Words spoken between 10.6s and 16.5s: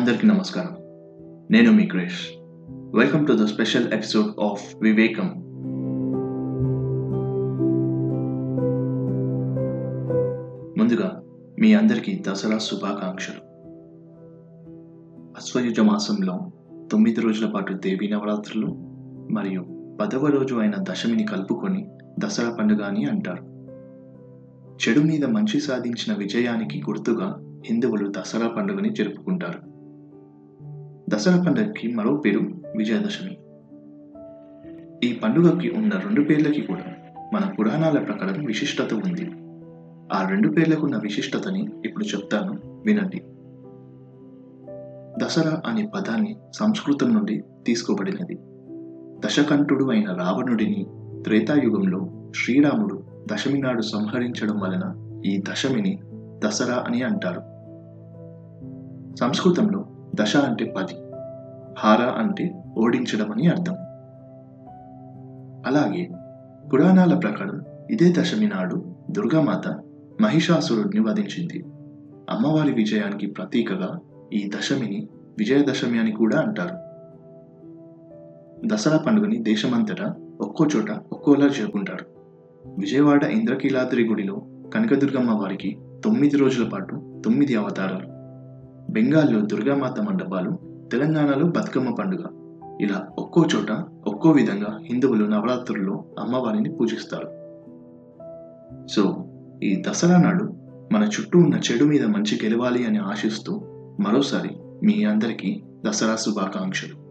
ముందుగా మీ అందరికీ దసరా శుభాకాంక్షలు. అశ్వయుజ మాసంలో